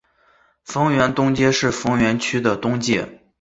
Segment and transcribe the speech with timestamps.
[0.63, 3.21] 逢源东街是逢源区的东界。